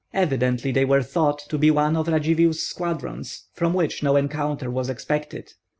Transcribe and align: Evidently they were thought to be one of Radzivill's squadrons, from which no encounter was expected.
Evidently 0.15 0.71
they 0.71 0.83
were 0.83 1.03
thought 1.03 1.37
to 1.47 1.59
be 1.59 1.69
one 1.69 1.95
of 1.95 2.07
Radzivill's 2.07 2.63
squadrons, 2.65 3.49
from 3.53 3.71
which 3.71 4.01
no 4.01 4.15
encounter 4.15 4.71
was 4.71 4.89
expected. 4.89 5.53